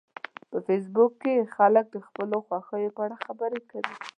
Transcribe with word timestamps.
په 0.49 0.57
فېسبوک 0.65 1.11
کې 1.21 1.49
خلک 1.55 1.85
د 1.91 1.97
خپلو 2.07 2.37
خوښیو 2.47 2.95
په 2.95 3.01
اړه 3.05 3.15
خبرې 3.25 3.59
کوي 3.69 3.95